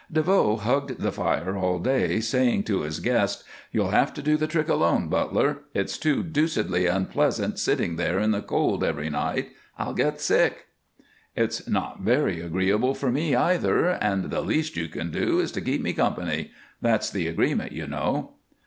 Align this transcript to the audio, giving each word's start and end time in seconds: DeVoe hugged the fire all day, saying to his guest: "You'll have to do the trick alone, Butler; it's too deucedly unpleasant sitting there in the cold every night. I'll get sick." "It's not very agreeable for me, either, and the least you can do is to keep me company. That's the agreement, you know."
DeVoe 0.11 0.55
hugged 0.55 0.99
the 1.01 1.11
fire 1.11 1.55
all 1.55 1.77
day, 1.77 2.19
saying 2.19 2.63
to 2.63 2.81
his 2.81 2.99
guest: 2.99 3.43
"You'll 3.71 3.91
have 3.91 4.15
to 4.15 4.23
do 4.23 4.35
the 4.35 4.47
trick 4.47 4.67
alone, 4.67 5.09
Butler; 5.09 5.59
it's 5.75 5.95
too 5.99 6.23
deucedly 6.23 6.87
unpleasant 6.87 7.59
sitting 7.59 7.97
there 7.97 8.17
in 8.17 8.31
the 8.31 8.41
cold 8.41 8.83
every 8.83 9.11
night. 9.11 9.49
I'll 9.77 9.93
get 9.93 10.19
sick." 10.19 10.65
"It's 11.35 11.67
not 11.69 11.99
very 12.01 12.41
agreeable 12.41 12.95
for 12.95 13.11
me, 13.11 13.35
either, 13.35 13.89
and 13.89 14.31
the 14.31 14.41
least 14.41 14.75
you 14.75 14.87
can 14.87 15.11
do 15.11 15.39
is 15.39 15.51
to 15.51 15.61
keep 15.61 15.83
me 15.83 15.93
company. 15.93 16.49
That's 16.81 17.11
the 17.11 17.27
agreement, 17.27 17.71
you 17.71 17.85
know." 17.85 18.37